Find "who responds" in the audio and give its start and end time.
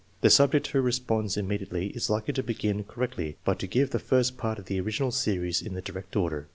0.69-1.37